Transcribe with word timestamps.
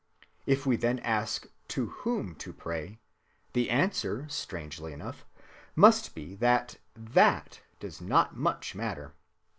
If 0.47 0.65
we 0.65 0.77
then 0.77 0.97
ask 1.01 1.45
to 1.67 1.89
whom 2.01 2.33
to 2.37 2.51
pray, 2.51 2.97
the 3.53 3.69
answer 3.69 4.27
(strangely 4.29 4.93
enough) 4.93 5.27
must 5.75 6.15
be 6.15 6.33
that 6.37 6.77
that 6.95 7.61
does 7.79 8.01
not 8.01 8.35
much 8.35 8.73
matter. 8.73 9.13